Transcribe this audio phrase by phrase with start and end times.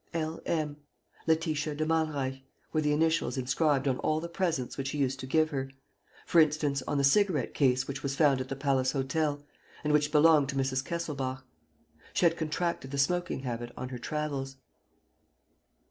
[0.15, 0.41] L.
[0.47, 0.77] M.
[1.27, 2.41] Letitia de Malreich
[2.73, 5.69] were the initials inscribed on all the presents which he used to give her,
[6.25, 9.45] for instance, on the cigarette case which was found at the Palace Hotel
[9.83, 10.83] and which belonged to Mrs.
[10.83, 11.43] Kesselbach.
[12.15, 14.55] She had contracted the smoking habit on her travels.